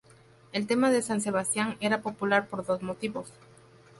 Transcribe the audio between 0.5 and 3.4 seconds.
El tema de san Sebastián era popular por dos motivos.